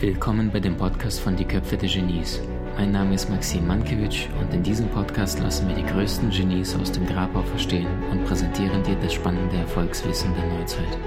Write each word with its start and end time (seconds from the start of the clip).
Willkommen 0.00 0.50
bei 0.50 0.60
dem 0.60 0.78
Podcast 0.78 1.20
von 1.20 1.36
Die 1.36 1.44
Köpfe 1.44 1.76
der 1.76 1.90
Genies. 1.90 2.40
Mein 2.74 2.90
Name 2.90 3.14
ist 3.14 3.28
Maxim 3.28 3.66
Mankewitsch 3.66 4.28
und 4.40 4.54
in 4.54 4.62
diesem 4.62 4.88
Podcast 4.88 5.38
lassen 5.40 5.68
wir 5.68 5.74
die 5.74 5.84
größten 5.84 6.30
Genies 6.30 6.74
aus 6.74 6.90
dem 6.90 7.04
Grabau 7.04 7.42
verstehen 7.42 7.86
und 8.10 8.24
präsentieren 8.24 8.82
dir 8.82 8.94
das 8.94 9.12
spannende 9.12 9.56
Erfolgswissen 9.56 10.32
der 10.32 10.58
Neuzeit. 10.58 10.98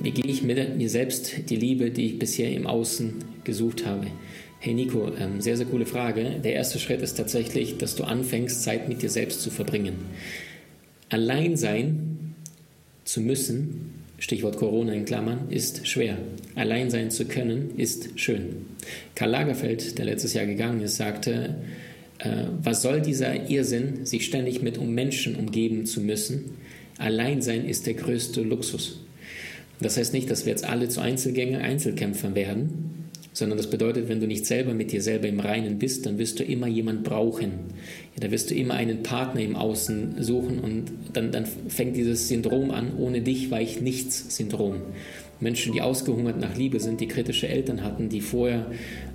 Wie 0.00 0.10
gehe 0.10 0.30
ich 0.30 0.42
mit 0.42 0.76
mir 0.76 0.90
selbst 0.90 1.48
die 1.48 1.56
Liebe, 1.56 1.90
die 1.90 2.04
ich 2.04 2.18
bisher 2.18 2.52
im 2.52 2.66
Außen 2.66 3.14
gesucht 3.44 3.86
habe? 3.86 4.08
Hey 4.60 4.74
Nico, 4.74 5.12
ähm, 5.20 5.40
sehr, 5.40 5.56
sehr 5.56 5.66
coole 5.66 5.86
Frage. 5.86 6.40
Der 6.42 6.54
erste 6.54 6.80
Schritt 6.80 7.00
ist 7.00 7.14
tatsächlich, 7.14 7.78
dass 7.78 7.94
du 7.94 8.02
anfängst, 8.02 8.64
Zeit 8.64 8.88
mit 8.88 9.02
dir 9.02 9.08
selbst 9.08 9.40
zu 9.40 9.50
verbringen. 9.50 9.94
Allein 11.10 11.56
sein 11.56 12.34
zu 13.04 13.20
müssen, 13.20 14.02
Stichwort 14.18 14.56
Corona 14.56 14.94
in 14.94 15.04
Klammern, 15.04 15.48
ist 15.48 15.86
schwer. 15.86 16.18
Allein 16.56 16.90
sein 16.90 17.12
zu 17.12 17.26
können, 17.26 17.70
ist 17.76 18.18
schön. 18.18 18.66
Karl 19.14 19.30
Lagerfeld, 19.30 19.96
der 19.96 20.06
letztes 20.06 20.34
Jahr 20.34 20.46
gegangen 20.46 20.80
ist, 20.80 20.96
sagte, 20.96 21.54
äh, 22.18 22.46
was 22.60 22.82
soll 22.82 23.00
dieser 23.00 23.48
Irrsinn, 23.48 24.06
sich 24.06 24.24
ständig 24.24 24.60
mit 24.60 24.76
um 24.76 24.92
Menschen 24.92 25.36
umgeben 25.36 25.86
zu 25.86 26.00
müssen? 26.00 26.56
Allein 26.98 27.42
sein 27.42 27.64
ist 27.64 27.86
der 27.86 27.94
größte 27.94 28.42
Luxus. 28.42 29.04
Das 29.78 29.96
heißt 29.96 30.12
nicht, 30.12 30.28
dass 30.28 30.46
wir 30.46 30.50
jetzt 30.50 30.64
alle 30.64 30.88
zu 30.88 31.00
Einzelgänger, 31.00 31.60
Einzelkämpfern 31.60 32.34
werden, 32.34 33.07
sondern 33.32 33.58
das 33.58 33.70
bedeutet, 33.70 34.08
wenn 34.08 34.20
du 34.20 34.26
nicht 34.26 34.46
selber 34.46 34.74
mit 34.74 34.92
dir 34.92 35.02
selber 35.02 35.28
im 35.28 35.40
Reinen 35.40 35.78
bist, 35.78 36.06
dann 36.06 36.18
wirst 36.18 36.40
du 36.40 36.44
immer 36.44 36.66
jemand 36.66 37.04
brauchen. 37.04 37.50
Ja, 38.14 38.26
da 38.26 38.30
wirst 38.30 38.50
du 38.50 38.54
immer 38.54 38.74
einen 38.74 39.02
Partner 39.02 39.42
im 39.42 39.56
Außen 39.56 40.22
suchen 40.22 40.58
und 40.58 40.92
dann, 41.12 41.30
dann 41.30 41.46
fängt 41.46 41.96
dieses 41.96 42.28
Syndrom 42.28 42.70
an, 42.70 42.96
ohne 42.96 43.20
dich 43.20 43.50
war 43.50 43.60
ich 43.60 43.80
nichts 43.80 44.36
Syndrom. 44.36 44.76
Menschen, 45.40 45.72
die 45.72 45.82
ausgehungert 45.82 46.40
nach 46.40 46.56
Liebe 46.56 46.80
sind, 46.80 47.00
die 47.00 47.06
kritische 47.06 47.48
Eltern 47.48 47.84
hatten, 47.84 48.08
die 48.08 48.20
vorher 48.20 48.66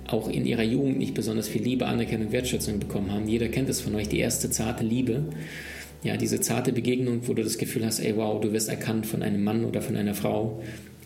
auch 0.06 0.28
in 0.28 0.46
ihrer 0.46 0.62
Jugend 0.62 0.98
nicht 0.98 1.14
besonders 1.14 1.48
viel 1.48 1.62
Liebe, 1.62 1.86
Anerkennung, 1.86 2.32
Wertschätzung 2.32 2.78
bekommen 2.80 3.12
haben. 3.12 3.28
Jeder 3.28 3.48
kennt 3.48 3.68
es 3.68 3.80
von 3.80 3.94
euch, 3.94 4.08
die 4.08 4.20
erste 4.20 4.48
zarte 4.48 4.84
Liebe. 4.84 5.24
Ja, 6.02 6.16
diese 6.16 6.40
zarte 6.40 6.72
Begegnung, 6.72 7.26
wo 7.28 7.34
du 7.34 7.42
das 7.42 7.58
Gefühl 7.58 7.84
hast, 7.84 8.00
ey 8.00 8.16
wow, 8.16 8.40
du 8.40 8.52
wirst 8.52 8.68
erkannt 8.68 9.06
von 9.06 9.22
einem 9.22 9.42
Mann 9.42 9.64
oder 9.64 9.82
von 9.82 9.96
einer 9.96 10.14
Frau. 10.14 10.62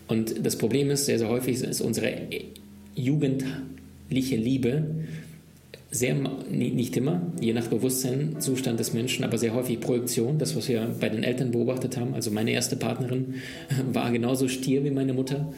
Und 0.07 0.45
das 0.45 0.57
Problem 0.57 0.89
ist, 0.89 1.05
sehr, 1.05 1.19
sehr 1.19 1.29
häufig 1.29 1.61
ist 1.61 1.81
unsere 1.81 2.13
jugendliche 2.95 4.35
Liebe 4.35 4.83
sehr, 5.91 6.15
nicht 6.51 6.95
immer, 6.97 7.21
je 7.41 7.53
nach 7.53 7.67
Bewusstseinszustand 7.67 8.79
des 8.79 8.93
Menschen, 8.93 9.23
aber 9.23 9.37
sehr 9.37 9.53
häufig 9.53 9.79
Projektion, 9.79 10.37
das, 10.37 10.55
was 10.55 10.67
wir 10.67 10.87
bei 10.99 11.09
den 11.09 11.23
Eltern 11.23 11.51
beobachtet 11.51 11.97
haben. 11.97 12.13
Also 12.13 12.29
meine 12.29 12.51
erste 12.51 12.75
Partnerin 12.75 13.35
war 13.91 14.11
genauso 14.11 14.47
stier 14.47 14.83
wie 14.83 14.91
meine 14.91 15.13
Mutter, 15.13 15.51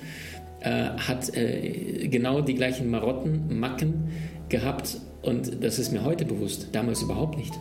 äh, 0.61 0.69
hat 0.69 1.35
äh, 1.35 2.07
genau 2.07 2.41
die 2.41 2.55
gleichen 2.55 2.89
Marotten, 2.89 3.59
Macken 3.59 3.93
gehabt 4.47 4.97
und 5.21 5.63
das 5.63 5.79
ist 5.79 5.91
mir 5.91 6.03
heute 6.03 6.25
bewusst, 6.25 6.69
damals 6.71 7.01
überhaupt 7.01 7.37
nicht. 7.37 7.53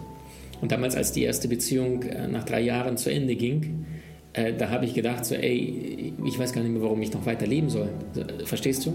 Und 0.61 0.73
damals, 0.73 0.95
als 0.95 1.13
die 1.13 1.23
erste 1.23 1.49
Beziehung 1.49 2.03
äh, 2.03 2.29
nach 2.29 2.45
drei 2.45 2.61
Jahren 2.61 2.97
zu 2.97 3.11
Ende 3.11 3.35
ging, 3.35 3.87
äh, 4.33 4.53
da 4.53 4.71
habe 4.71 4.85
ich 4.85 4.95
gedacht, 4.95 5.25
so, 5.25 5.35
ey, 5.35 6.13
ich 6.25 6.39
weiß 6.39 6.53
gar 6.53 6.63
nicht 6.63 6.73
mehr, 6.73 6.83
warum 6.83 7.01
ich 7.03 7.13
noch 7.13 7.27
weiter 7.27 7.47
leben 7.47 7.71
soll. 7.71 7.89
Verstehst 8.45 8.87
du? 8.87 8.93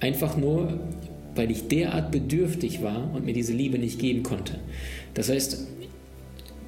Einfach 0.00 0.36
nur, 0.36 0.80
weil 1.34 1.50
ich 1.50 1.68
derart 1.68 2.10
bedürftig 2.10 2.82
war 2.82 3.12
und 3.14 3.24
mir 3.24 3.34
diese 3.34 3.52
Liebe 3.52 3.78
nicht 3.78 3.98
geben 3.98 4.22
konnte. 4.22 4.58
Das 5.14 5.28
heißt, 5.28 5.66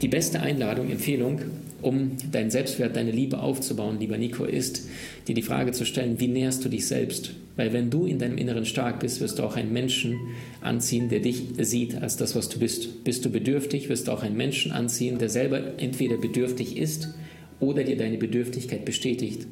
die 0.03 0.09
beste 0.09 0.41
Einladung, 0.41 0.91
Empfehlung, 0.91 1.41
um 1.83 2.13
deinen 2.33 2.51
Selbstwert, 2.51 2.97
deine 2.97 3.11
Liebe 3.11 3.39
aufzubauen, 3.39 3.99
lieber 3.99 4.19
Nico, 4.19 4.45
ist, 4.45 4.89
dir 5.29 5.35
die 5.35 5.43
Frage 5.43 5.73
zu 5.73 5.85
stellen, 5.85 6.21
wie 6.21 6.29
näherst 6.29 6.65
du 6.65 6.69
dich 6.69 6.87
selbst? 6.87 7.33
Weil 7.57 7.73
wenn 7.73 7.91
du 7.91 8.05
in 8.05 8.19
deinem 8.19 8.37
Inneren 8.37 8.67
stark 8.67 9.01
bist, 9.01 9.21
wirst 9.21 9.39
du 9.39 9.43
auch 9.43 9.57
einen 9.57 9.73
Menschen 9.73 10.19
anziehen, 10.61 11.09
der 11.09 11.21
dich 11.21 11.43
sieht 11.59 11.95
als 11.95 12.17
das, 12.17 12.35
was 12.35 12.49
du 12.49 12.59
bist. 12.59 13.05
Bist 13.05 13.25
du 13.25 13.31
bedürftig, 13.31 13.89
wirst 13.89 14.09
du 14.09 14.13
auch 14.13 14.23
einen 14.23 14.37
Menschen 14.37 14.73
anziehen, 14.73 15.19
der 15.19 15.31
selber 15.31 15.79
entweder 15.79 16.19
bedürftig 16.19 16.77
ist 16.77 17.15
oder 17.61 17.85
dir 17.85 17.97
deine 17.97 18.19
Bedürftigkeit 18.19 18.85
bestätigt 18.85 19.47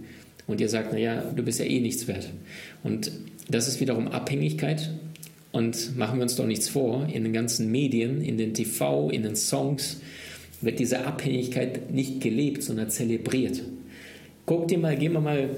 und 0.46 0.60
dir 0.60 0.68
sagt, 0.68 0.92
naja, 0.92 1.32
du 1.34 1.42
bist 1.42 1.60
ja 1.60 1.64
eh 1.64 1.80
nichts 1.80 2.06
wert. 2.06 2.30
Und 2.82 3.10
das 3.48 3.68
ist 3.68 3.80
wiederum 3.80 4.08
Abhängigkeit. 4.08 4.90
Und 5.52 5.96
machen 5.96 6.18
wir 6.18 6.24
uns 6.24 6.34
doch 6.34 6.46
nichts 6.46 6.68
vor, 6.68 7.06
in 7.12 7.22
den 7.22 7.32
ganzen 7.32 7.70
Medien, 7.70 8.20
in 8.22 8.38
den 8.38 8.54
TV, 8.54 9.08
in 9.10 9.22
den 9.22 9.36
Songs 9.36 10.00
wird 10.60 10.78
diese 10.78 11.06
Abhängigkeit 11.06 11.92
nicht 11.92 12.20
gelebt, 12.20 12.62
sondern 12.62 12.90
zelebriert. 12.90 13.62
Guck 14.46 14.68
dir 14.68 14.78
mal, 14.78 14.96
gehen 14.96 15.12
wir 15.12 15.20
mal 15.20 15.50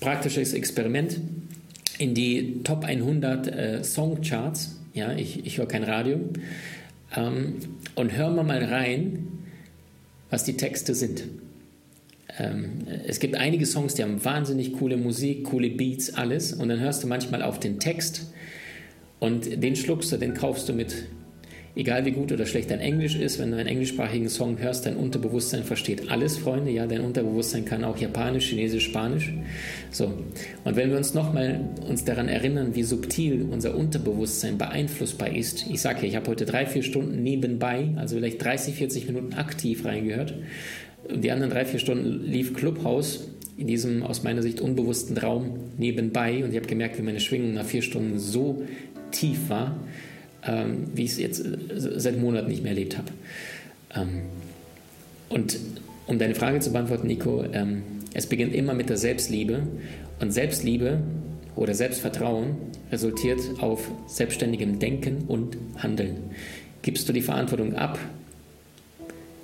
praktisches 0.00 0.54
Experiment 0.54 1.20
in 1.98 2.14
die 2.14 2.62
Top 2.64 2.84
100 2.84 3.46
äh, 3.46 3.84
Songcharts. 3.84 4.80
Ja, 4.92 5.12
ich, 5.12 5.46
ich 5.46 5.58
höre 5.58 5.66
kein 5.66 5.84
Radio. 5.84 6.20
Ähm, 7.14 7.56
und 7.94 8.16
hören 8.16 8.34
wir 8.34 8.42
mal 8.42 8.62
rein, 8.64 9.28
was 10.30 10.44
die 10.44 10.56
Texte 10.56 10.94
sind. 10.94 11.24
Ähm, 12.38 12.86
es 13.06 13.20
gibt 13.20 13.36
einige 13.36 13.66
Songs, 13.66 13.94
die 13.94 14.02
haben 14.02 14.24
wahnsinnig 14.24 14.72
coole 14.74 14.96
Musik, 14.96 15.44
coole 15.44 15.70
Beats, 15.70 16.14
alles. 16.14 16.52
Und 16.52 16.68
dann 16.68 16.80
hörst 16.80 17.02
du 17.02 17.06
manchmal 17.06 17.42
auf 17.42 17.60
den 17.60 17.78
Text 17.78 18.32
und 19.20 19.62
den 19.62 19.76
schluckst 19.76 20.12
du, 20.12 20.16
den 20.16 20.34
kaufst 20.34 20.68
du 20.68 20.72
mit. 20.72 21.06
Egal 21.76 22.04
wie 22.04 22.12
gut 22.12 22.30
oder 22.30 22.46
schlecht 22.46 22.70
dein 22.70 22.78
Englisch 22.78 23.16
ist, 23.16 23.40
wenn 23.40 23.50
du 23.50 23.56
einen 23.56 23.66
englischsprachigen 23.66 24.28
Song 24.28 24.58
hörst, 24.60 24.86
dein 24.86 24.94
Unterbewusstsein 24.94 25.64
versteht 25.64 26.08
alles, 26.08 26.38
Freunde. 26.38 26.70
Ja, 26.70 26.86
dein 26.86 27.00
Unterbewusstsein 27.00 27.64
kann 27.64 27.82
auch 27.82 27.96
Japanisch, 27.96 28.48
Chinesisch, 28.48 28.84
Spanisch. 28.84 29.32
So. 29.90 30.12
Und 30.62 30.76
wenn 30.76 30.90
wir 30.90 30.96
uns 30.96 31.14
nochmal 31.14 31.68
daran 32.06 32.28
erinnern, 32.28 32.76
wie 32.76 32.84
subtil 32.84 33.48
unser 33.50 33.76
Unterbewusstsein 33.76 34.56
beeinflussbar 34.56 35.34
ist. 35.34 35.66
Ich 35.68 35.80
sage 35.80 36.02
ja, 36.02 36.08
ich 36.08 36.16
habe 36.16 36.30
heute 36.30 36.46
drei, 36.46 36.64
vier 36.64 36.84
Stunden 36.84 37.24
nebenbei, 37.24 37.88
also 37.96 38.16
vielleicht 38.16 38.44
30, 38.44 38.76
40 38.76 39.06
Minuten 39.08 39.34
aktiv 39.34 39.84
reingehört. 39.84 40.34
Die 41.10 41.30
anderen 41.30 41.52
drei, 41.52 41.64
vier 41.64 41.78
Stunden 41.78 42.24
lief 42.24 42.54
Clubhouse 42.54 43.28
in 43.56 43.66
diesem 43.66 44.02
aus 44.02 44.22
meiner 44.22 44.42
Sicht 44.42 44.60
unbewussten 44.60 45.16
Raum 45.16 45.58
nebenbei 45.78 46.44
und 46.44 46.50
ich 46.50 46.56
habe 46.56 46.66
gemerkt, 46.66 46.98
wie 46.98 47.02
meine 47.02 47.20
Schwingung 47.20 47.54
nach 47.54 47.64
vier 47.64 47.82
Stunden 47.82 48.18
so 48.18 48.62
tief 49.10 49.48
war, 49.48 49.76
ähm, 50.44 50.88
wie 50.94 51.04
ich 51.04 51.12
es 51.12 51.18
jetzt 51.18 51.40
äh, 51.40 51.56
seit 51.96 52.18
Monaten 52.18 52.48
nicht 52.48 52.62
mehr 52.62 52.72
erlebt 52.72 52.98
habe. 52.98 53.12
Ähm, 53.94 54.22
und 55.28 55.58
um 56.06 56.18
deine 56.18 56.34
Frage 56.34 56.60
zu 56.60 56.72
beantworten, 56.72 57.06
Nico, 57.06 57.44
ähm, 57.52 57.82
es 58.12 58.26
beginnt 58.26 58.54
immer 58.54 58.74
mit 58.74 58.88
der 58.88 58.96
Selbstliebe 58.96 59.62
und 60.20 60.32
Selbstliebe 60.32 61.00
oder 61.56 61.74
Selbstvertrauen 61.74 62.56
resultiert 62.90 63.40
auf 63.60 63.90
selbstständigem 64.06 64.78
Denken 64.78 65.24
und 65.28 65.56
Handeln. 65.76 66.16
Gibst 66.82 67.08
du 67.08 67.12
die 67.12 67.22
Verantwortung 67.22 67.74
ab, 67.74 67.98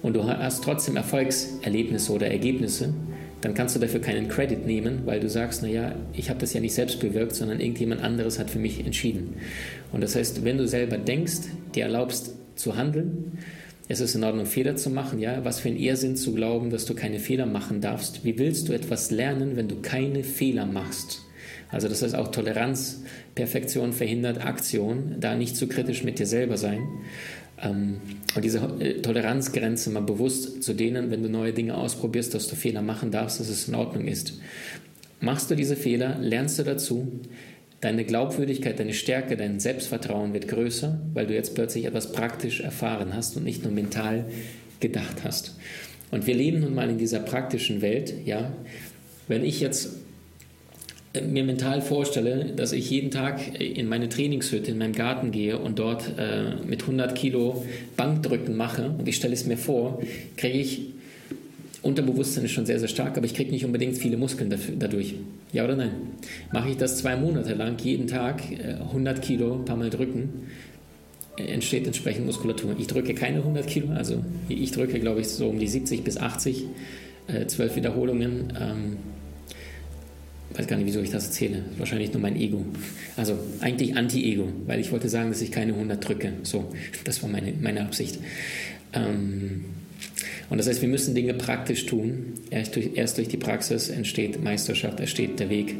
und 0.02 0.14
du 0.14 0.24
hast 0.24 0.64
trotzdem 0.64 0.96
Erfolgserlebnisse 0.96 2.12
oder 2.12 2.28
Ergebnisse, 2.28 2.94
dann 3.40 3.54
kannst 3.54 3.74
du 3.74 3.80
dafür 3.80 4.00
keinen 4.00 4.28
Credit 4.28 4.66
nehmen, 4.66 5.00
weil 5.06 5.20
du 5.20 5.28
sagst, 5.28 5.62
naja, 5.62 5.94
ich 6.12 6.28
habe 6.28 6.40
das 6.40 6.52
ja 6.52 6.60
nicht 6.60 6.74
selbst 6.74 7.00
bewirkt, 7.00 7.34
sondern 7.34 7.60
irgendjemand 7.60 8.02
anderes 8.02 8.38
hat 8.38 8.50
für 8.50 8.58
mich 8.58 8.84
entschieden. 8.84 9.34
Und 9.92 10.02
das 10.02 10.14
heißt, 10.14 10.44
wenn 10.44 10.58
du 10.58 10.66
selber 10.68 10.98
denkst, 10.98 11.48
dir 11.74 11.84
erlaubst 11.84 12.34
zu 12.56 12.76
handeln, 12.76 13.38
es 13.88 14.00
ist 14.00 14.14
in 14.14 14.22
Ordnung, 14.22 14.46
Fehler 14.46 14.76
zu 14.76 14.88
machen, 14.88 15.18
ja, 15.18 15.44
was 15.44 15.58
für 15.58 15.68
ein 15.68 15.76
Irrsinn 15.76 16.16
zu 16.16 16.32
glauben, 16.32 16.70
dass 16.70 16.84
du 16.84 16.94
keine 16.94 17.18
Fehler 17.18 17.46
machen 17.46 17.80
darfst. 17.80 18.24
Wie 18.24 18.38
willst 18.38 18.68
du 18.68 18.72
etwas 18.72 19.10
lernen, 19.10 19.56
wenn 19.56 19.66
du 19.66 19.80
keine 19.82 20.22
Fehler 20.22 20.64
machst? 20.64 21.22
Also 21.70 21.88
das 21.88 22.02
heißt 22.02 22.14
auch 22.14 22.28
Toleranz, 22.28 23.02
Perfektion 23.34 23.92
verhindert 23.92 24.44
Aktion, 24.44 25.16
da 25.18 25.34
nicht 25.34 25.56
zu 25.56 25.66
kritisch 25.66 26.04
mit 26.04 26.18
dir 26.18 26.26
selber 26.26 26.56
sein. 26.56 26.86
Ähm, 27.62 28.00
und 28.34 28.44
diese 28.44 28.58
äh, 28.80 29.02
Toleranzgrenze 29.02 29.90
mal 29.90 30.02
bewusst 30.02 30.62
zu 30.62 30.74
dehnen, 30.74 31.10
wenn 31.10 31.22
du 31.22 31.28
neue 31.28 31.52
Dinge 31.52 31.76
ausprobierst, 31.76 32.34
dass 32.34 32.48
du 32.48 32.56
Fehler 32.56 32.82
machen 32.82 33.10
darfst, 33.10 33.40
dass 33.40 33.48
es 33.48 33.68
in 33.68 33.74
Ordnung 33.74 34.06
ist. 34.06 34.40
Machst 35.20 35.50
du 35.50 35.54
diese 35.54 35.76
Fehler, 35.76 36.18
lernst 36.18 36.58
du 36.58 36.62
dazu, 36.62 37.20
deine 37.80 38.04
Glaubwürdigkeit, 38.04 38.78
deine 38.78 38.94
Stärke, 38.94 39.36
dein 39.36 39.60
Selbstvertrauen 39.60 40.32
wird 40.32 40.48
größer, 40.48 41.00
weil 41.14 41.26
du 41.26 41.34
jetzt 41.34 41.54
plötzlich 41.54 41.84
etwas 41.84 42.12
praktisch 42.12 42.60
erfahren 42.60 43.14
hast 43.14 43.36
und 43.36 43.44
nicht 43.44 43.62
nur 43.64 43.72
mental 43.72 44.26
gedacht 44.80 45.24
hast. 45.24 45.56
Und 46.10 46.26
wir 46.26 46.34
leben 46.34 46.60
nun 46.60 46.74
mal 46.74 46.90
in 46.90 46.98
dieser 46.98 47.20
praktischen 47.20 47.82
Welt, 47.82 48.14
ja. 48.24 48.52
Wenn 49.28 49.44
ich 49.44 49.60
jetzt 49.60 49.90
mir 51.14 51.42
mental 51.42 51.82
vorstelle, 51.82 52.52
dass 52.54 52.72
ich 52.72 52.88
jeden 52.88 53.10
Tag 53.10 53.60
in 53.60 53.88
meine 53.88 54.08
Trainingshütte 54.08 54.70
in 54.70 54.78
meinem 54.78 54.92
Garten 54.92 55.32
gehe 55.32 55.58
und 55.58 55.78
dort 55.78 56.12
äh, 56.18 56.54
mit 56.64 56.82
100 56.82 57.16
Kilo 57.16 57.64
Bankdrücken 57.96 58.56
mache 58.56 58.94
und 58.96 59.08
ich 59.08 59.16
stelle 59.16 59.34
es 59.34 59.44
mir 59.44 59.56
vor, 59.56 60.00
kriege 60.36 60.58
ich 60.58 60.82
Unterbewusstsein 61.82 62.44
ist 62.44 62.50
schon 62.50 62.66
sehr, 62.66 62.78
sehr 62.78 62.88
stark, 62.88 63.16
aber 63.16 63.24
ich 63.24 63.34
kriege 63.34 63.50
nicht 63.50 63.64
unbedingt 63.64 63.96
viele 63.96 64.18
Muskeln 64.18 64.50
dafür, 64.50 64.74
dadurch. 64.78 65.14
Ja 65.50 65.64
oder 65.64 65.76
nein? 65.76 65.92
Mache 66.52 66.68
ich 66.68 66.76
das 66.76 66.98
zwei 66.98 67.16
Monate 67.16 67.54
lang, 67.54 67.78
jeden 67.82 68.06
Tag 68.06 68.42
äh, 68.52 68.74
100 68.74 69.22
Kilo, 69.22 69.54
ein 69.54 69.64
paar 69.64 69.76
Mal 69.76 69.88
drücken, 69.88 70.46
entsteht 71.38 71.86
entsprechend 71.86 72.26
Muskulatur. 72.26 72.76
Ich 72.78 72.86
drücke 72.86 73.14
keine 73.14 73.38
100 73.38 73.66
Kilo, 73.66 73.94
also 73.94 74.22
ich 74.50 74.72
drücke, 74.72 75.00
glaube 75.00 75.22
ich, 75.22 75.28
so 75.28 75.48
um 75.48 75.58
die 75.58 75.68
70 75.68 76.04
bis 76.04 76.18
80, 76.18 76.66
äh, 77.28 77.46
12 77.46 77.76
Wiederholungen. 77.76 78.52
Ähm, 78.60 78.96
weiß 80.54 80.66
gar 80.66 80.76
nicht, 80.76 80.86
wieso 80.86 81.00
ich 81.00 81.10
das 81.10 81.26
erzähle. 81.26 81.64
Wahrscheinlich 81.78 82.12
nur 82.12 82.22
mein 82.22 82.36
Ego. 82.36 82.64
Also 83.16 83.38
eigentlich 83.60 83.96
Anti-Ego, 83.96 84.48
weil 84.66 84.80
ich 84.80 84.90
wollte 84.92 85.08
sagen, 85.08 85.30
dass 85.30 85.40
ich 85.40 85.52
keine 85.52 85.74
100 85.74 86.06
drücke. 86.06 86.32
So, 86.42 86.72
das 87.04 87.22
war 87.22 87.30
meine, 87.30 87.52
meine 87.60 87.82
Absicht. 87.82 88.18
Ähm, 88.92 89.64
und 90.48 90.58
das 90.58 90.66
heißt, 90.66 90.82
wir 90.82 90.88
müssen 90.88 91.14
Dinge 91.14 91.34
praktisch 91.34 91.86
tun. 91.86 92.34
Erst 92.50 92.74
durch, 92.74 92.90
erst 92.94 93.18
durch 93.18 93.28
die 93.28 93.36
Praxis 93.36 93.88
entsteht 93.88 94.42
Meisterschaft, 94.42 94.98
entsteht 94.98 95.38
der 95.38 95.48
Weg. 95.48 95.76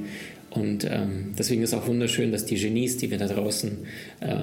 Und 0.51 0.85
ähm, 0.85 1.35
deswegen 1.39 1.63
ist 1.63 1.75
auch 1.75 1.87
wunderschön, 1.87 2.33
dass 2.33 2.45
die 2.45 2.57
Genies, 2.57 2.97
die 2.97 3.11
wir 3.11 3.19
da 3.19 3.27
draußen 3.27 3.79
äh, 4.21 4.35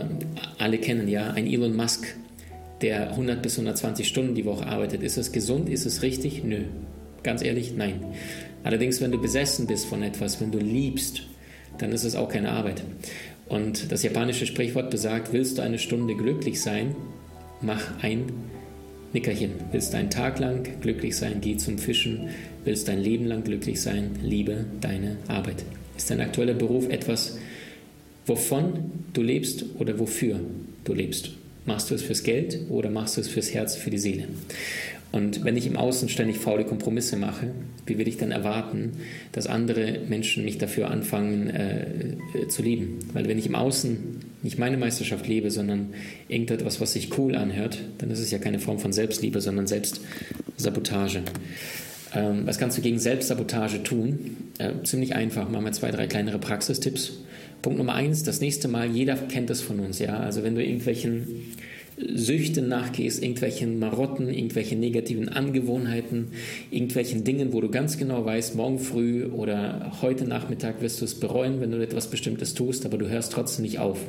alle 0.57 0.77
kennen, 0.77 1.07
ja, 1.07 1.31
ein 1.31 1.47
Elon 1.47 1.75
Musk, 1.75 2.15
der 2.81 3.11
100 3.11 3.41
bis 3.41 3.53
120 3.53 4.07
Stunden 4.07 4.35
die 4.35 4.45
Woche 4.45 4.65
arbeitet, 4.65 5.03
ist 5.03 5.17
es 5.17 5.31
gesund? 5.31 5.69
Ist 5.69 5.85
es 5.85 6.01
richtig? 6.01 6.43
Nö. 6.43 6.59
Ganz 7.23 7.41
ehrlich, 7.41 7.73
nein. 7.75 7.99
Allerdings, 8.63 9.01
wenn 9.01 9.11
du 9.11 9.21
besessen 9.21 9.67
bist 9.67 9.85
von 9.85 10.03
etwas, 10.03 10.41
wenn 10.41 10.51
du 10.51 10.59
liebst, 10.59 11.23
dann 11.77 11.91
ist 11.91 12.03
es 12.03 12.15
auch 12.15 12.29
keine 12.29 12.51
Arbeit. 12.51 12.83
Und 13.47 13.91
das 13.91 14.03
japanische 14.03 14.45
Sprichwort 14.45 14.91
besagt, 14.91 15.31
willst 15.31 15.57
du 15.57 15.61
eine 15.61 15.79
Stunde 15.79 16.15
glücklich 16.15 16.61
sein, 16.61 16.95
mach 17.61 18.01
ein 18.01 18.25
Nickerchen. 19.13 19.51
Willst 19.71 19.93
du 19.93 19.97
einen 19.97 20.09
Tag 20.09 20.39
lang 20.39 20.67
glücklich 20.81 21.15
sein, 21.15 21.39
geh 21.41 21.57
zum 21.57 21.77
Fischen. 21.77 22.29
Willst 22.65 22.87
du 22.87 22.91
dein 22.91 23.01
Leben 23.01 23.25
lang 23.25 23.43
glücklich 23.43 23.81
sein, 23.81 24.11
liebe 24.21 24.65
deine 24.81 25.17
Arbeit. 25.27 25.63
Ist 25.95 26.09
dein 26.09 26.21
aktueller 26.21 26.53
Beruf 26.53 26.89
etwas, 26.89 27.37
wovon 28.25 28.91
du 29.13 29.21
lebst 29.21 29.65
oder 29.79 29.97
wofür 29.97 30.39
du 30.83 30.93
lebst? 30.93 31.31
Machst 31.65 31.89
du 31.89 31.95
es 31.95 32.01
fürs 32.01 32.23
Geld 32.23 32.59
oder 32.69 32.89
machst 32.89 33.17
du 33.17 33.21
es 33.21 33.27
fürs 33.27 33.53
Herz, 33.53 33.75
für 33.75 33.89
die 33.89 33.97
Seele? 33.97 34.27
Und 35.11 35.45
wenn 35.45 35.55
ich 35.55 35.65
im 35.65 35.77
Außen 35.77 36.09
ständig 36.09 36.37
faule 36.37 36.65
Kompromisse 36.65 37.15
mache, 37.15 37.51
wie 37.85 37.97
will 37.97 38.07
ich 38.07 38.17
dann 38.17 38.31
erwarten, 38.31 38.93
dass 39.31 39.47
andere 39.47 39.99
Menschen 40.07 40.43
mich 40.43 40.57
dafür 40.57 40.91
anfangen 40.91 41.49
äh, 41.49 42.47
zu 42.49 42.61
lieben? 42.61 42.99
Weil 43.13 43.27
wenn 43.27 43.39
ich 43.39 43.45
im 43.45 43.55
Außen 43.55 43.97
nicht 44.43 44.59
meine 44.59 44.77
Meisterschaft 44.77 45.27
lebe, 45.27 45.49
sondern 45.49 45.93
irgendetwas, 46.27 46.81
was 46.81 46.93
sich 46.93 47.17
cool 47.17 47.35
anhört, 47.35 47.79
dann 47.99 48.11
ist 48.11 48.19
es 48.19 48.31
ja 48.31 48.37
keine 48.37 48.59
Form 48.59 48.79
von 48.79 48.91
Selbstliebe, 48.91 49.39
sondern 49.39 49.65
Selbstsabotage. 49.67 51.23
Ähm, 52.13 52.45
was 52.45 52.57
kannst 52.57 52.77
du 52.77 52.81
gegen 52.81 52.99
Selbstsabotage 52.99 53.83
tun? 53.83 54.37
Äh, 54.57 54.83
ziemlich 54.83 55.15
einfach. 55.15 55.49
Machen 55.49 55.65
wir 55.65 55.71
zwei, 55.71 55.91
drei 55.91 56.07
kleinere 56.07 56.39
Praxistipps. 56.39 57.19
Punkt 57.61 57.79
Nummer 57.79 57.95
eins, 57.95 58.23
das 58.23 58.39
nächste 58.39 58.67
Mal, 58.67 58.89
jeder 58.91 59.15
kennt 59.15 59.49
das 59.49 59.61
von 59.61 59.79
uns, 59.79 59.99
ja. 59.99 60.17
Also 60.17 60.43
wenn 60.43 60.55
du 60.55 60.63
irgendwelchen 60.63 61.55
Süchten 61.99 62.67
nachgehst, 62.67 63.23
irgendwelchen 63.23 63.79
Marotten, 63.79 64.29
irgendwelchen 64.29 64.79
negativen 64.79 65.29
Angewohnheiten, 65.29 66.27
irgendwelchen 66.69 67.23
Dingen, 67.23 67.53
wo 67.53 67.61
du 67.61 67.69
ganz 67.69 67.97
genau 67.97 68.23
weißt, 68.23 68.55
morgen 68.55 68.77
früh 68.77 69.25
oder 69.25 69.93
heute 70.01 70.25
Nachmittag 70.25 70.81
wirst 70.81 71.01
du 71.01 71.05
es 71.05 71.19
bereuen, 71.19 71.59
wenn 71.59 71.71
du 71.71 71.81
etwas 71.81 72.07
Bestimmtes 72.07 72.53
tust, 72.53 72.85
aber 72.85 72.99
du 72.99 73.09
hörst 73.09 73.33
trotzdem 73.33 73.63
nicht 73.63 73.79
auf. 73.79 73.99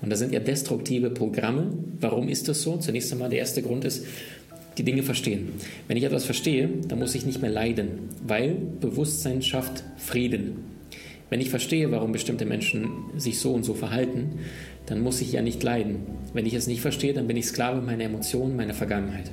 Und 0.00 0.10
das 0.10 0.20
sind 0.20 0.32
ja 0.32 0.38
destruktive 0.38 1.10
Programme. 1.10 1.72
Warum 2.00 2.28
ist 2.28 2.46
das 2.48 2.62
so? 2.62 2.76
Zunächst 2.76 3.12
einmal 3.12 3.30
der 3.30 3.40
erste 3.40 3.62
Grund 3.62 3.84
ist, 3.84 4.06
die 4.78 4.84
Dinge 4.84 5.02
verstehen. 5.02 5.48
Wenn 5.88 5.96
ich 5.96 6.04
etwas 6.04 6.24
verstehe, 6.24 6.68
dann 6.88 7.00
muss 7.00 7.14
ich 7.14 7.26
nicht 7.26 7.42
mehr 7.42 7.50
leiden, 7.50 8.08
weil 8.24 8.56
Bewusstsein 8.80 9.42
schafft 9.42 9.82
Frieden. 9.96 10.72
Wenn 11.32 11.40
ich 11.40 11.48
verstehe, 11.48 11.90
warum 11.90 12.12
bestimmte 12.12 12.44
Menschen 12.44 12.90
sich 13.16 13.38
so 13.38 13.54
und 13.54 13.64
so 13.64 13.72
verhalten, 13.72 14.40
dann 14.86 15.00
muss 15.00 15.20
ich 15.20 15.32
ja 15.32 15.42
nicht 15.42 15.62
leiden. 15.62 16.00
Wenn 16.32 16.46
ich 16.46 16.54
es 16.54 16.66
nicht 16.66 16.80
verstehe, 16.80 17.14
dann 17.14 17.26
bin 17.26 17.36
ich 17.36 17.46
Sklave 17.46 17.80
meiner 17.80 18.04
Emotionen, 18.04 18.56
meiner 18.56 18.74
Vergangenheit. 18.74 19.30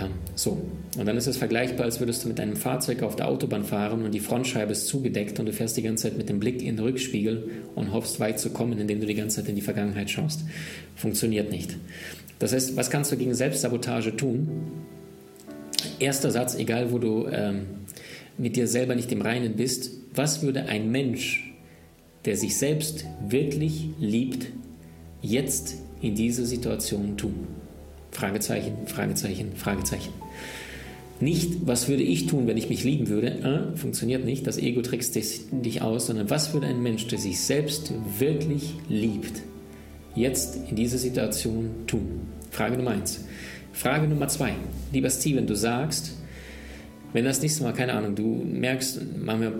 Ähm, 0.00 0.10
so, 0.34 0.62
und 0.98 1.06
dann 1.06 1.16
ist 1.16 1.26
es 1.26 1.36
vergleichbar, 1.36 1.84
als 1.84 2.00
würdest 2.00 2.24
du 2.24 2.28
mit 2.28 2.38
deinem 2.38 2.56
Fahrzeug 2.56 3.02
auf 3.02 3.16
der 3.16 3.28
Autobahn 3.28 3.64
fahren 3.64 4.04
und 4.04 4.12
die 4.12 4.20
Frontscheibe 4.20 4.72
ist 4.72 4.86
zugedeckt 4.86 5.38
und 5.38 5.46
du 5.46 5.52
fährst 5.52 5.76
die 5.76 5.82
ganze 5.82 6.04
Zeit 6.04 6.16
mit 6.16 6.28
dem 6.28 6.40
Blick 6.40 6.62
in 6.62 6.76
den 6.76 6.84
Rückspiegel 6.84 7.50
und 7.74 7.92
hoffst 7.92 8.18
weit 8.20 8.40
zu 8.40 8.50
kommen, 8.50 8.78
indem 8.78 9.00
du 9.00 9.06
die 9.06 9.14
ganze 9.14 9.36
Zeit 9.36 9.48
in 9.48 9.56
die 9.56 9.62
Vergangenheit 9.62 10.10
schaust. 10.10 10.44
Funktioniert 10.96 11.50
nicht. 11.50 11.76
Das 12.38 12.52
heißt, 12.52 12.76
was 12.76 12.90
kannst 12.90 13.12
du 13.12 13.16
gegen 13.16 13.34
Selbstsabotage 13.34 14.16
tun? 14.16 14.48
Erster 15.98 16.30
Satz, 16.30 16.54
egal 16.54 16.90
wo 16.90 16.98
du 16.98 17.26
ähm, 17.28 17.66
mit 18.38 18.56
dir 18.56 18.66
selber 18.66 18.94
nicht 18.94 19.12
im 19.12 19.20
Reinen 19.20 19.56
bist, 19.56 19.90
was 20.14 20.42
würde 20.42 20.66
ein 20.66 20.90
Mensch 20.90 21.51
der 22.24 22.36
sich 22.36 22.56
selbst 22.56 23.04
wirklich 23.28 23.88
liebt, 23.98 24.46
jetzt 25.20 25.76
in 26.00 26.14
dieser 26.14 26.44
Situation 26.44 27.16
tun? 27.16 27.46
Fragezeichen, 28.10 28.86
Fragezeichen, 28.86 29.56
Fragezeichen. 29.56 30.12
Nicht, 31.20 31.66
was 31.66 31.88
würde 31.88 32.02
ich 32.02 32.26
tun, 32.26 32.48
wenn 32.48 32.56
ich 32.56 32.68
mich 32.68 32.82
lieben 32.82 33.08
würde? 33.08 33.28
Äh, 33.74 33.76
funktioniert 33.76 34.24
nicht, 34.24 34.46
das 34.46 34.58
Ego 34.58 34.82
trickst 34.82 35.14
dich 35.14 35.80
aus, 35.80 36.06
sondern 36.06 36.30
was 36.30 36.52
würde 36.52 36.66
ein 36.66 36.82
Mensch, 36.82 37.06
der 37.06 37.18
sich 37.18 37.40
selbst 37.40 37.92
wirklich 38.18 38.74
liebt, 38.88 39.40
jetzt 40.16 40.58
in 40.68 40.74
dieser 40.74 40.98
Situation 40.98 41.70
tun? 41.86 42.22
Frage 42.50 42.76
Nummer 42.76 42.90
eins. 42.90 43.24
Frage 43.72 44.08
Nummer 44.08 44.28
zwei. 44.28 44.54
Lieber 44.92 45.10
Steven, 45.10 45.46
du 45.46 45.54
sagst, 45.54 46.12
wenn 47.12 47.24
das 47.24 47.40
nächste 47.40 47.62
Mal, 47.62 47.72
keine 47.72 47.92
Ahnung, 47.92 48.14
du 48.14 48.44
merkst, 48.44 49.00
machen 49.18 49.40
wir 49.40 49.52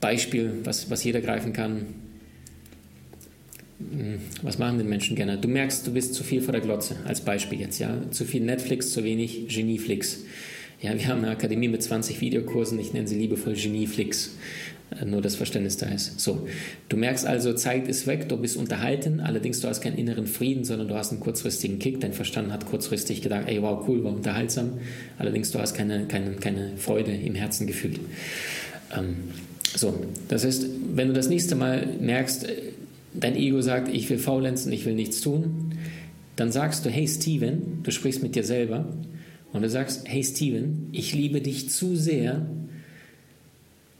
Beispiel, 0.00 0.60
was, 0.64 0.90
was 0.90 1.04
jeder 1.04 1.20
greifen 1.20 1.52
kann. 1.52 1.86
Hm, 3.78 4.20
was 4.42 4.58
machen 4.58 4.78
denn 4.78 4.88
Menschen 4.88 5.16
gerne? 5.16 5.38
Du 5.38 5.48
merkst, 5.48 5.86
du 5.86 5.92
bist 5.92 6.14
zu 6.14 6.24
viel 6.24 6.40
vor 6.40 6.52
der 6.52 6.60
Glotze, 6.60 6.96
als 7.04 7.20
Beispiel 7.20 7.60
jetzt, 7.60 7.78
ja. 7.78 8.10
Zu 8.10 8.24
viel 8.24 8.42
Netflix, 8.42 8.90
zu 8.90 9.04
wenig 9.04 9.48
Genieflix. 9.48 10.20
Ja, 10.80 10.94
wir 10.94 11.08
haben 11.08 11.18
eine 11.18 11.30
Akademie 11.30 11.68
mit 11.68 11.82
20 11.82 12.20
Videokursen, 12.20 12.78
ich 12.78 12.92
nenne 12.92 13.08
sie 13.08 13.18
liebevoll 13.18 13.54
Genieflix. 13.54 14.36
Äh, 14.90 15.04
nur 15.04 15.20
das 15.20 15.36
Verständnis 15.36 15.76
da 15.76 15.86
ist. 15.86 16.20
So, 16.20 16.48
du 16.88 16.96
merkst 16.96 17.26
also, 17.26 17.52
Zeit 17.52 17.88
ist 17.88 18.06
weg, 18.06 18.28
du 18.28 18.36
bist 18.36 18.56
unterhalten, 18.56 19.20
allerdings 19.20 19.60
du 19.60 19.68
hast 19.68 19.80
keinen 19.80 19.98
inneren 19.98 20.26
Frieden, 20.26 20.64
sondern 20.64 20.88
du 20.88 20.94
hast 20.94 21.10
einen 21.10 21.20
kurzfristigen 21.20 21.78
Kick. 21.78 22.00
Dein 22.00 22.12
Verstand 22.12 22.52
hat 22.52 22.66
kurzfristig 22.66 23.22
gedacht, 23.22 23.44
ey, 23.46 23.60
wow, 23.62 23.86
cool, 23.88 24.04
war 24.04 24.12
unterhaltsam. 24.12 24.78
Allerdings 25.18 25.50
du 25.50 25.58
hast 25.58 25.74
keine, 25.74 26.06
keine, 26.06 26.32
keine 26.36 26.76
Freude 26.76 27.12
im 27.12 27.34
Herzen 27.34 27.66
gefühlt. 27.66 28.00
Ähm, 28.96 29.16
so, 29.78 29.94
das 30.28 30.44
heißt, 30.44 30.66
wenn 30.94 31.08
du 31.08 31.14
das 31.14 31.28
nächste 31.28 31.54
Mal 31.54 31.86
merkst, 32.00 32.48
äh, 32.48 32.54
dein 33.14 33.36
Ego 33.36 33.60
sagt, 33.60 33.88
ich 33.88 34.10
will 34.10 34.18
faulenzen, 34.18 34.72
ich 34.72 34.84
will 34.84 34.94
nichts 34.94 35.20
tun, 35.20 35.72
dann 36.36 36.52
sagst 36.52 36.84
du, 36.84 36.90
hey 36.90 37.06
Steven, 37.06 37.80
du 37.82 37.90
sprichst 37.90 38.22
mit 38.22 38.34
dir 38.34 38.44
selber 38.44 38.86
und 39.52 39.62
du 39.62 39.68
sagst, 39.68 40.02
hey 40.06 40.22
Steven, 40.22 40.88
ich 40.92 41.14
liebe 41.14 41.40
dich 41.40 41.70
zu 41.70 41.96
sehr, 41.96 42.46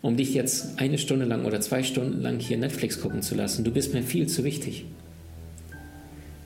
um 0.02 0.16
dich 0.16 0.34
jetzt 0.34 0.78
eine 0.78 0.98
Stunde 0.98 1.24
lang 1.24 1.44
oder 1.44 1.60
zwei 1.60 1.82
Stunden 1.82 2.20
lang 2.20 2.38
hier 2.38 2.58
Netflix 2.58 3.00
gucken 3.00 3.22
zu 3.22 3.34
lassen. 3.34 3.64
Du 3.64 3.70
bist 3.70 3.94
mir 3.94 4.02
viel 4.02 4.26
zu 4.28 4.44
wichtig. 4.44 4.84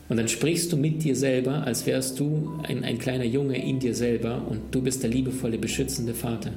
Und 0.09 0.17
dann 0.19 0.29
sprichst 0.29 0.71
du 0.73 0.77
mit 0.77 1.05
dir 1.05 1.17
selber, 1.17 1.67
als 1.67 1.87
wärst 1.87 2.21
du 2.21 2.53
ein, 2.65 2.85
ein 2.85 2.99
kleiner 2.99 3.25
Junge 3.25 3.62
in 3.62 3.79
dir 3.79 3.95
selber 3.95 4.47
und 4.47 4.61
du 4.71 4.83
bist 4.83 5.03
der 5.03 5.11
liebevolle, 5.11 5.59
beschützende 5.59 6.12
Vater. 6.12 6.53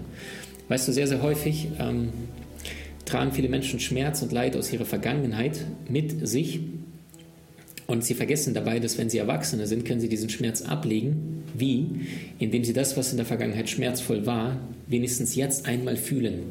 Weißt 0.68 0.88
du, 0.88 0.92
sehr, 0.92 1.08
sehr 1.08 1.22
häufig 1.22 1.68
ähm, 1.80 2.10
tragen 3.06 3.32
viele 3.32 3.50
Menschen 3.50 3.80
Schmerz 3.80 4.22
und 4.22 4.32
Leid 4.32 4.56
aus 4.58 4.72
ihrer 4.74 4.86
Vergangenheit 4.86 5.66
mit 5.88 6.28
sich 6.28 6.60
und 7.88 8.04
sie 8.04 8.16
vergessen 8.16 8.54
dabei, 8.54 8.80
dass 8.80 8.98
wenn 8.98 9.10
sie 9.10 9.20
Erwachsene 9.20 9.68
sind, 9.68 9.86
können 9.86 10.00
sie 10.00 10.10
diesen 10.10 10.30
Schmerz 10.30 10.64
ablegen. 10.64 11.44
Wie? 11.56 11.88
Indem 12.40 12.64
sie 12.64 12.74
das, 12.74 12.98
was 12.98 13.12
in 13.12 13.18
der 13.18 13.26
Vergangenheit 13.26 13.70
schmerzvoll 13.70 14.26
war, 14.26 14.58
wenigstens 14.88 15.36
jetzt 15.36 15.68
einmal 15.68 15.96
fühlen. 15.96 16.42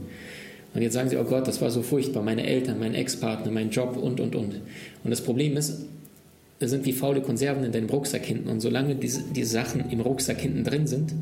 Und 0.75 0.82
jetzt 0.82 0.94
sagen 0.94 1.08
sie, 1.08 1.16
oh 1.16 1.25
Gott, 1.25 1.46
das 1.49 1.61
war 1.61 1.70
so 1.70 1.82
furchtbar, 1.82 2.23
meine 2.23 2.46
Eltern, 2.46 2.78
mein 2.78 2.94
Ex-Partner, 2.94 3.50
mein 3.50 3.70
Job 3.70 3.96
und, 3.96 4.20
und, 4.20 4.34
und. 4.34 4.61
Und 5.04 5.11
das 5.11 5.23
Problem 5.23 5.56
ist, 5.56 5.87
da 6.61 6.68
sind 6.68 6.84
wie 6.87 6.92
faule 6.92 7.20
Konserven 7.20 7.64
in 7.64 7.73
deinem 7.73 7.90
Rucksack 7.90 8.25
hinten. 8.25 8.49
Und 8.49 8.61
solange 8.61 8.94
diese, 8.94 9.23
diese 9.23 9.50
Sachen 9.50 9.90
im 9.90 10.00
Rucksack 10.00 10.40
hinten 10.40 10.62
drin 10.62 10.87
sind, 10.87 11.12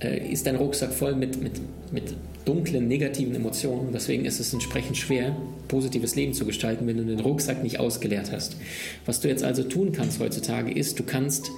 ist 0.00 0.46
dein 0.46 0.56
Rucksack 0.56 0.92
voll 0.92 1.14
mit, 1.14 1.42
mit, 1.42 1.60
mit 1.92 2.14
dunklen, 2.44 2.88
negativen 2.88 3.34
Emotionen. 3.34 3.90
Deswegen 3.92 4.24
ist 4.24 4.40
es 4.40 4.52
entsprechend 4.52 4.96
schwer, 4.96 5.36
positives 5.68 6.14
Leben 6.14 6.32
zu 6.32 6.46
gestalten, 6.46 6.86
wenn 6.86 6.96
du 6.96 7.04
den 7.04 7.20
Rucksack 7.20 7.62
nicht 7.62 7.78
ausgeleert 7.78 8.32
hast. 8.32 8.56
Was 9.04 9.20
du 9.20 9.28
jetzt 9.28 9.44
also 9.44 9.62
tun 9.64 9.92
kannst 9.92 10.18
heutzutage 10.18 10.72
ist, 10.72 10.98
du 10.98 11.02
kannst 11.02 11.50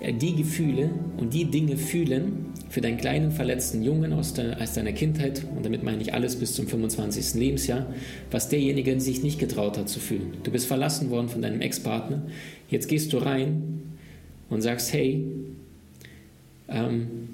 äh, 0.00 0.12
die 0.12 0.34
Gefühle 0.34 0.90
und 1.18 1.34
die 1.34 1.44
Dinge 1.44 1.76
fühlen 1.76 2.46
für 2.68 2.80
deinen 2.80 2.96
kleinen 2.96 3.30
verletzten 3.30 3.82
Jungen 3.82 4.12
aus, 4.12 4.34
der, 4.34 4.60
aus 4.60 4.72
deiner 4.72 4.92
Kindheit, 4.92 5.44
und 5.56 5.64
damit 5.64 5.84
meine 5.84 6.02
ich 6.02 6.12
alles 6.12 6.36
bis 6.36 6.54
zum 6.54 6.66
25. 6.66 7.34
Lebensjahr, 7.34 7.86
was 8.32 8.48
derjenige 8.48 9.00
sich 9.00 9.22
nicht 9.22 9.38
getraut 9.38 9.78
hat 9.78 9.88
zu 9.88 10.00
fühlen. 10.00 10.34
Du 10.42 10.50
bist 10.50 10.66
verlassen 10.66 11.10
worden 11.10 11.28
von 11.28 11.42
deinem 11.42 11.60
Ex-Partner, 11.60 12.22
jetzt 12.68 12.88
gehst 12.88 13.12
du 13.12 13.18
rein 13.18 13.82
und 14.50 14.62
sagst, 14.62 14.92
hey, 14.92 15.24
ähm, 16.68 17.33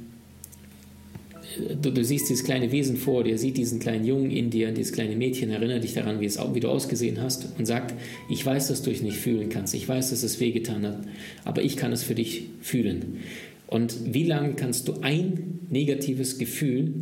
du, 1.81 1.91
du, 1.91 2.05
siehst 2.05 2.29
dieses 2.29 2.45
kleine 2.45 2.73
Wesen 2.73 2.97
vor 2.97 3.25
dir, 3.25 3.39
sieht 3.39 3.57
diesen 3.57 3.81
kleinen 3.81 4.05
Jungen 4.05 4.31
in 4.31 4.51
dir, 4.51 4.71
dieses 4.73 4.93
kleine 4.93 5.17
Mädchen, 5.17 5.51
erinnert 5.51 5.85
dich 5.85 5.95
daran, 5.95 6.21
wie, 6.21 6.27
es, 6.27 6.39
wie 6.53 6.61
du 6.61 6.69
ausgesehen 6.69 7.21
hast 7.21 7.49
und 7.59 7.67
sagt, 7.67 7.95
ich 8.29 8.45
weiß, 8.45 8.69
dass 8.69 8.83
du 8.83 8.91
es 8.91 9.03
nicht 9.03 9.17
fühlen 9.17 9.49
kannst, 9.49 9.75
ich 9.75 9.89
weiß, 9.89 10.11
dass 10.11 10.23
es 10.23 10.41
wehgetan 10.41 10.87
hat, 10.87 10.99
aber 11.45 11.63
ich 11.63 11.77
kann 11.77 11.93
es 11.93 12.03
für 12.03 12.15
dich 12.15 12.45
fühlen. 12.61 13.21
Und 13.67 14.15
wie 14.15 14.25
lange 14.25 14.55
kannst 14.55 14.89
du 14.89 14.95
ein 15.01 15.61
negatives 15.71 16.39
Gefühl 16.39 16.93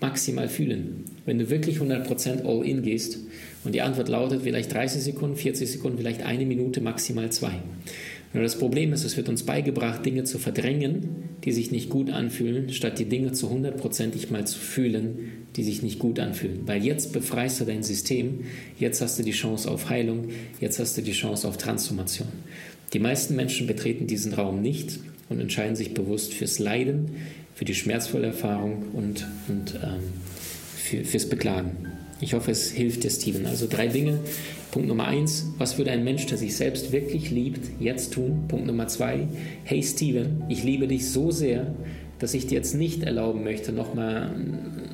maximal 0.00 0.48
fühlen? 0.48 1.04
Wenn 1.26 1.38
du 1.38 1.50
wirklich 1.50 1.78
100% 1.78 2.44
all 2.44 2.64
in 2.64 2.82
gehst 2.82 3.18
und 3.64 3.74
die 3.74 3.80
Antwort 3.80 4.08
lautet 4.08 4.42
vielleicht 4.42 4.72
30 4.72 5.02
Sekunden, 5.02 5.36
40 5.36 5.70
Sekunden, 5.70 5.98
vielleicht 5.98 6.22
eine 6.22 6.46
Minute, 6.46 6.80
maximal 6.80 7.32
zwei. 7.32 7.62
Nur 8.34 8.42
das 8.42 8.58
Problem 8.58 8.92
ist, 8.92 9.04
es 9.04 9.16
wird 9.16 9.28
uns 9.28 9.44
beigebracht, 9.44 10.04
Dinge 10.04 10.24
zu 10.24 10.40
verdrängen, 10.40 11.38
die 11.44 11.52
sich 11.52 11.70
nicht 11.70 11.88
gut 11.88 12.10
anfühlen, 12.10 12.72
statt 12.72 12.98
die 12.98 13.04
Dinge 13.04 13.30
zu 13.30 13.48
hundertprozentig 13.48 14.30
mal 14.30 14.44
zu 14.44 14.58
fühlen, 14.58 15.46
die 15.54 15.62
sich 15.62 15.82
nicht 15.82 16.00
gut 16.00 16.18
anfühlen. 16.18 16.62
Weil 16.66 16.84
jetzt 16.84 17.12
befreist 17.12 17.60
du 17.60 17.64
dein 17.64 17.84
System, 17.84 18.40
jetzt 18.76 19.00
hast 19.00 19.20
du 19.20 19.22
die 19.22 19.30
Chance 19.30 19.70
auf 19.70 19.88
Heilung, 19.88 20.30
jetzt 20.60 20.80
hast 20.80 20.98
du 20.98 21.02
die 21.02 21.12
Chance 21.12 21.46
auf 21.46 21.58
Transformation. 21.58 22.28
Die 22.92 22.98
meisten 22.98 23.36
Menschen 23.36 23.68
betreten 23.68 24.08
diesen 24.08 24.34
Raum 24.34 24.60
nicht 24.60 24.98
und 25.28 25.40
entscheiden 25.40 25.76
sich 25.76 25.94
bewusst 25.94 26.34
fürs 26.34 26.58
Leiden, 26.58 27.12
für 27.54 27.64
die 27.64 27.74
schmerzvolle 27.74 28.26
Erfahrung 28.26 28.86
und, 28.94 29.28
und 29.48 29.74
ähm, 29.76 30.02
für, 30.76 31.04
fürs 31.04 31.28
Beklagen. 31.28 31.70
Ich 32.20 32.34
hoffe, 32.34 32.50
es 32.50 32.70
hilft 32.70 33.04
dir, 33.04 33.10
Steven. 33.10 33.46
Also 33.46 33.66
drei 33.68 33.86
Dinge, 33.88 34.18
Punkt 34.74 34.88
Nummer 34.88 35.06
eins, 35.06 35.52
was 35.56 35.78
würde 35.78 35.92
ein 35.92 36.02
Mensch, 36.02 36.26
der 36.26 36.36
sich 36.36 36.56
selbst 36.56 36.90
wirklich 36.90 37.30
liebt, 37.30 37.80
jetzt 37.80 38.12
tun? 38.12 38.46
Punkt 38.48 38.66
Nummer 38.66 38.88
zwei, 38.88 39.28
hey 39.62 39.80
Steven, 39.84 40.42
ich 40.48 40.64
liebe 40.64 40.88
dich 40.88 41.12
so 41.12 41.30
sehr, 41.30 41.76
dass 42.18 42.34
ich 42.34 42.46
dir 42.46 42.56
jetzt 42.56 42.74
nicht 42.74 43.02
erlauben 43.02 43.44
möchte, 43.44 43.72
nochmal 43.72 44.30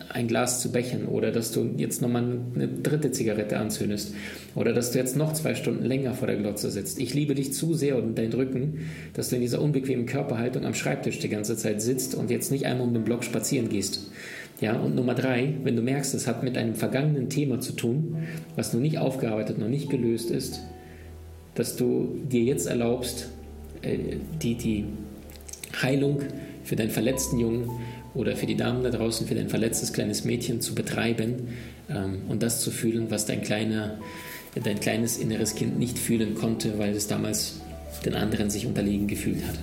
ein 0.08 0.26
Glas 0.26 0.60
zu 0.60 0.72
bechern 0.72 1.06
oder 1.06 1.30
dass 1.30 1.52
du 1.52 1.70
jetzt 1.76 2.02
nochmal 2.02 2.40
eine 2.54 2.68
dritte 2.68 3.12
Zigarette 3.12 3.58
anzündest 3.58 4.14
oder 4.54 4.72
dass 4.72 4.90
du 4.90 4.98
jetzt 4.98 5.16
noch 5.16 5.32
zwei 5.32 5.54
Stunden 5.54 5.84
länger 5.84 6.14
vor 6.14 6.26
der 6.26 6.36
Glotze 6.36 6.70
sitzt. 6.70 6.98
Ich 6.98 7.14
liebe 7.14 7.34
dich 7.34 7.52
zu 7.52 7.74
sehr 7.74 7.96
und 7.96 8.16
deinen 8.18 8.32
Rücken, 8.32 8.80
dass 9.14 9.28
du 9.28 9.36
in 9.36 9.42
dieser 9.42 9.60
unbequemen 9.60 10.06
Körperhaltung 10.06 10.64
am 10.64 10.74
Schreibtisch 10.74 11.18
die 11.18 11.28
ganze 11.28 11.56
Zeit 11.56 11.82
sitzt 11.82 12.14
und 12.14 12.30
jetzt 12.30 12.50
nicht 12.50 12.66
einmal 12.66 12.86
um 12.86 12.94
den 12.94 13.04
Block 13.04 13.24
spazieren 13.24 13.68
gehst. 13.68 14.10
Ja, 14.60 14.78
und 14.78 14.94
Nummer 14.94 15.14
drei, 15.14 15.54
wenn 15.62 15.76
du 15.76 15.82
merkst, 15.82 16.14
es 16.14 16.26
hat 16.26 16.42
mit 16.42 16.58
einem 16.58 16.74
vergangenen 16.74 17.30
Thema 17.30 17.60
zu 17.60 17.72
tun, 17.72 18.16
was 18.56 18.74
noch 18.74 18.80
nicht 18.80 18.98
aufgearbeitet, 18.98 19.58
noch 19.58 19.68
nicht 19.68 19.88
gelöst 19.88 20.30
ist, 20.30 20.60
dass 21.54 21.76
du 21.76 22.18
dir 22.30 22.42
jetzt 22.42 22.66
erlaubst, 22.66 23.30
äh, 23.82 24.16
die, 24.42 24.56
die 24.56 24.84
Heilung 25.80 26.20
für 26.70 26.76
deinen 26.76 26.90
verletzten 26.90 27.38
Jungen 27.40 27.68
oder 28.14 28.36
für 28.36 28.46
die 28.46 28.54
Damen 28.54 28.84
da 28.84 28.90
draußen, 28.90 29.26
für 29.26 29.34
dein 29.34 29.48
verletztes 29.48 29.92
kleines 29.92 30.24
Mädchen 30.24 30.60
zu 30.60 30.72
betreiben 30.72 31.48
ähm, 31.88 32.22
und 32.28 32.44
das 32.44 32.60
zu 32.60 32.70
fühlen, 32.70 33.10
was 33.10 33.26
dein, 33.26 33.42
kleiner, 33.42 33.98
dein 34.54 34.78
kleines 34.78 35.18
inneres 35.18 35.56
Kind 35.56 35.80
nicht 35.80 35.98
fühlen 35.98 36.36
konnte, 36.36 36.78
weil 36.78 36.94
es 36.94 37.08
damals 37.08 37.60
den 38.04 38.14
anderen 38.14 38.50
sich 38.50 38.68
unterlegen 38.68 39.08
gefühlt 39.08 39.42
hat. 39.44 39.58